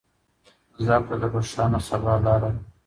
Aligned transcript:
زده 0.85 0.97
کړه 1.05 1.15
د 1.21 1.23
روښانه 1.33 1.79
سبا 1.87 2.13
لاره 2.25 2.49
ده. 2.53 2.61